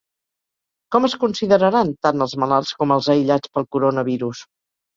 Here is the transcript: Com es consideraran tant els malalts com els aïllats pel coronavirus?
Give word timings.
Com 0.95 1.05
es 1.09 1.15
consideraran 1.23 1.93
tant 2.09 2.27
els 2.27 2.35
malalts 2.45 2.73
com 2.81 2.97
els 2.99 3.13
aïllats 3.17 3.55
pel 3.55 3.71
coronavirus? 3.79 4.45